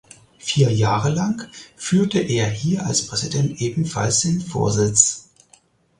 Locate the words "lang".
1.11-1.47